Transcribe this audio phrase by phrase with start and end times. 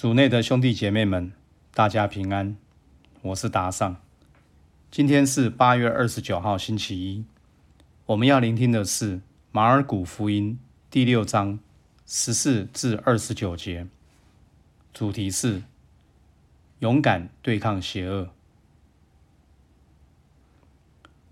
[0.00, 1.30] 主内的兄弟姐妹们，
[1.74, 2.56] 大家平安，
[3.20, 4.00] 我是达尚。
[4.90, 7.26] 今天是八月二十九号，星期一。
[8.06, 9.20] 我们要聆听的是
[9.52, 10.58] 马尔谷福音
[10.90, 11.60] 第六章
[12.06, 13.86] 十四至二十九节，
[14.94, 15.64] 主题是
[16.78, 18.30] 勇敢对抗邪恶。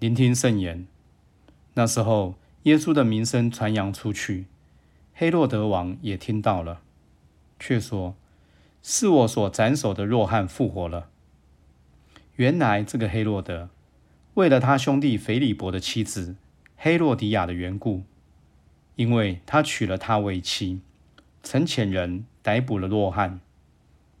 [0.00, 0.88] 聆听圣言。
[1.74, 4.46] 那时候，耶稣的名声传扬出去，
[5.14, 6.80] 黑洛德王也听到了，
[7.60, 8.16] 却说。
[8.82, 11.08] 是我所斩首的若汉复活了。
[12.36, 13.70] 原来这个黑洛德，
[14.34, 16.36] 为了他兄弟腓利伯的妻子
[16.76, 18.02] 黑洛迪亚的缘故，
[18.94, 20.80] 因为他娶了她为妻，
[21.42, 23.40] 曾遣人逮捕了若汉，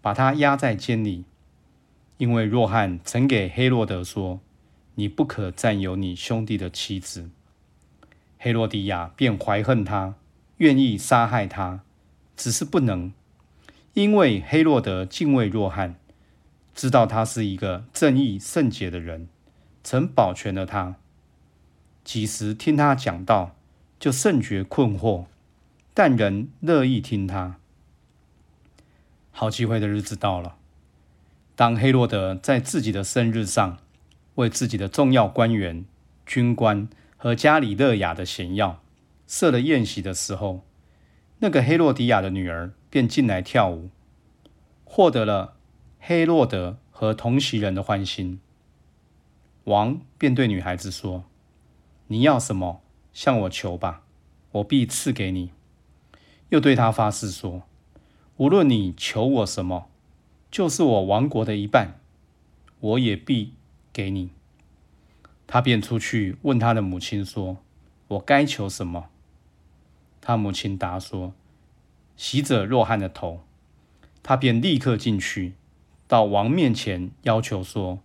[0.00, 1.24] 把他押在监里。
[2.18, 4.40] 因为若汉曾给黑洛德说
[4.96, 7.28] ：“你不可占有你兄弟的妻子。”
[8.38, 10.14] 黑洛迪亚便怀恨他，
[10.56, 11.80] 愿意杀害他，
[12.34, 13.12] 只是不能。
[13.96, 15.94] 因为黑洛德敬畏若汉，
[16.74, 19.26] 知道他是一个正义圣洁的人，
[19.82, 20.96] 曾保全了他。
[22.04, 23.56] 几时听他讲道，
[23.98, 25.24] 就甚觉困惑，
[25.94, 27.56] 但人乐意听他。
[29.30, 30.56] 好机会的日子到了，
[31.54, 33.78] 当黑洛德在自己的生日上，
[34.34, 35.86] 为自己的重要官员、
[36.26, 36.86] 军官
[37.16, 38.82] 和加里勒雅的贤要
[39.26, 40.65] 设了宴席的时候，
[41.38, 42.72] 那个黑洛迪亚的女儿。
[42.88, 43.90] 便进来跳舞，
[44.86, 45.56] 获得了
[46.00, 48.40] 黑洛德和同席人的欢心。
[49.64, 51.24] 王便对女孩子说
[52.08, 52.80] ：“你要什么，
[53.12, 54.02] 向我求吧，
[54.52, 55.50] 我必赐给你。”
[56.48, 57.64] 又对他发誓说
[58.38, 59.90] ：“无论你求我什么，
[60.50, 62.00] 就是我王国的一半，
[62.80, 63.52] 我也必
[63.92, 64.30] 给你。”
[65.46, 67.58] 他便出去问他的母亲说
[68.08, 69.10] ：“我该求什么？”
[70.26, 71.32] 他母亲答说。
[72.16, 73.44] 袭者若汉的头，
[74.24, 75.52] 他便立刻进去，
[76.08, 78.00] 到王面前要求说：“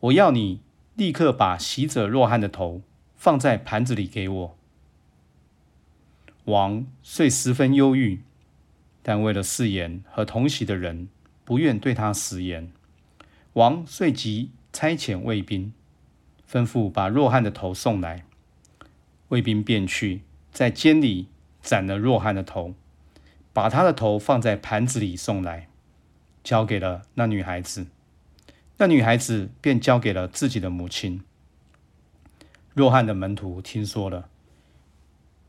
[0.00, 0.58] 我要你
[0.96, 2.82] 立刻把袭者若汉的头
[3.14, 4.56] 放在盘子里给我。”
[6.46, 8.24] 王遂十分忧郁，
[9.04, 11.08] 但为了誓言和同席的人
[11.44, 12.72] 不愿对他食言，
[13.52, 15.72] 王遂即差遣卫兵，
[16.50, 18.24] 吩咐把若汉的头送来。
[19.28, 21.28] 卫兵便去，在监里
[21.62, 22.74] 斩了若汉的头。
[23.54, 25.68] 把他的头放在盘子里送来，
[26.42, 27.86] 交给了那女孩子。
[28.78, 31.22] 那女孩子便交给了自己的母亲。
[32.72, 34.30] 若汉的门徒听说了，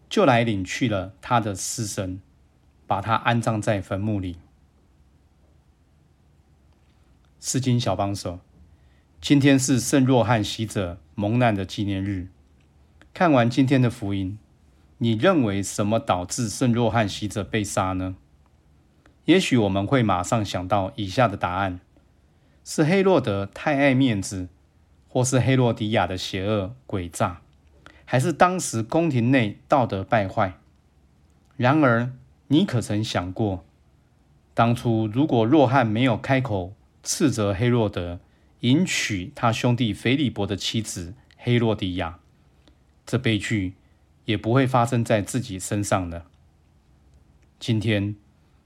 [0.09, 2.19] 就来领去了他的尸身，
[2.85, 4.37] 把他安葬在坟墓里。
[7.39, 8.41] 诗经小帮手，
[9.21, 12.27] 今天是圣若汉喜者蒙难的纪念日。
[13.13, 14.37] 看完今天的福音。
[15.03, 18.15] 你认为什么导致圣若翰洗者被杀呢？
[19.25, 21.81] 也许我们会马上想到以下的答案：
[22.63, 24.47] 是黑洛德太爱面子，
[25.09, 27.41] 或是黑洛迪亚的邪恶诡诈，
[28.05, 30.53] 还是当时宫廷内道德败坏？
[31.57, 32.13] 然而，
[32.47, 33.65] 你可曾想过，
[34.53, 38.21] 当初如果若翰没有开口斥责黑洛德
[38.61, 42.19] 迎娶他兄弟腓利伯的妻子黑洛迪亚，
[43.05, 43.73] 这悲剧？
[44.25, 46.25] 也不会发生在自己身上的。
[47.59, 48.15] 今天，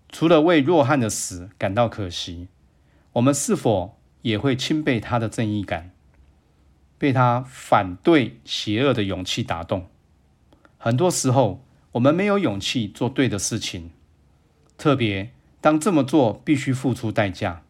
[0.10, 2.48] 除了为弱汉的死感到可惜，
[3.14, 5.92] 我们是否也会钦佩他的正义感，
[6.98, 9.88] 被他反对邪恶的勇气打动？
[10.78, 11.64] 很多时候，
[11.94, 13.92] 我们没有勇气做对的事情，
[14.78, 15.32] 特别
[15.62, 17.64] 当这么做必须付出代价。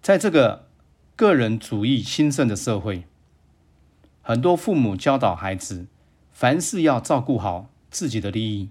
[0.00, 0.68] 在这个
[1.16, 3.04] 个人主义兴盛的社会，
[4.22, 5.86] 很多父母教导孩子。
[6.36, 8.68] 凡事要照顾好自己的利益，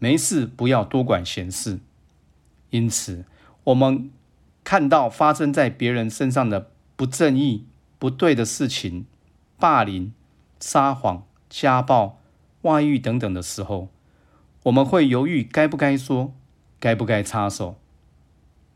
[0.00, 1.78] 没事不要多管闲事。
[2.70, 3.24] 因此，
[3.62, 4.10] 我们
[4.64, 7.66] 看到发生在别人身上的不正义、
[8.00, 9.06] 不对的事情，
[9.60, 10.12] 霸凌、
[10.58, 12.18] 撒谎、家暴、
[12.62, 13.90] 外遇等等的时候，
[14.64, 16.34] 我们会犹豫该不该说，
[16.80, 17.78] 该不该插手，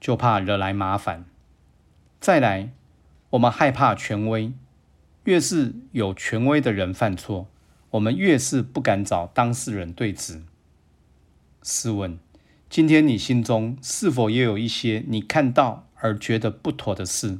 [0.00, 1.24] 就怕惹来麻烦。
[2.20, 2.70] 再来，
[3.30, 4.52] 我们害怕权威，
[5.24, 7.48] 越是有权威的人犯错。
[7.92, 10.42] 我们越是不敢找当事人对质。
[11.62, 12.18] 试问，
[12.70, 17.38] 今天你心中是否也有一些你看到而觉得不妥的事，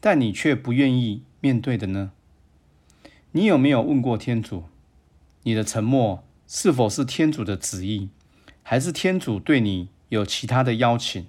[0.00, 2.10] 但你却不愿意面对的呢？
[3.30, 4.64] 你有没有问过天主，
[5.44, 8.08] 你的沉默是否是天主的旨意，
[8.64, 11.24] 还是天主对你有其他的邀请？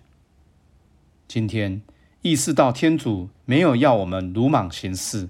[1.28, 1.84] 今天
[2.24, 5.30] 意识到天主没有要我们鲁莽行事，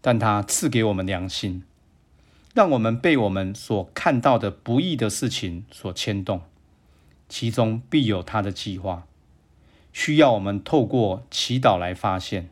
[0.00, 1.62] 但他赐给我们良心。
[2.56, 6.40] 让我们被我们所看到的不易的事情所牵动，
[7.28, 9.06] 其中必有他的计划，
[9.92, 12.48] 需要我们透过祈祷来发现。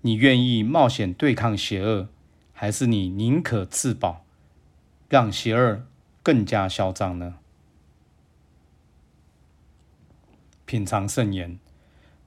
[0.00, 2.08] 你愿意冒险对抗邪恶，
[2.54, 4.24] 还是你宁可自保，
[5.10, 5.82] 让邪恶
[6.22, 7.34] 更加嚣张呢？
[10.64, 11.58] 品尝圣言，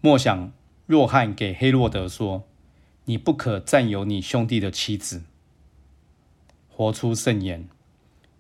[0.01, 0.51] 莫想
[0.85, 2.43] 若翰给黑洛德说
[3.05, 5.23] ：“你不可占有你兄弟的妻子。”
[6.77, 7.68] 活出圣言，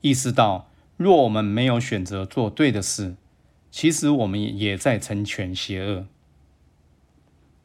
[0.01, 0.69] 意识到。
[0.95, 3.15] 若我们没有选择做对的事，
[3.71, 6.05] 其实我们也在成全邪恶。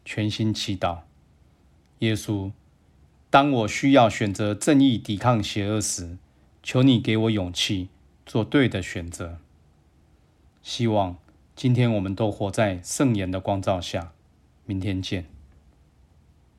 [0.02, 1.00] 全心祈祷，
[1.98, 2.52] 耶稣，
[3.28, 6.16] 当我需要选择正义抵抗邪恶时，
[6.62, 7.88] 求你给我勇气
[8.24, 9.38] 做对的选择。
[10.62, 11.18] 希望
[11.54, 14.12] 今天我们都活在圣言的光照下。
[14.64, 15.26] 明天见。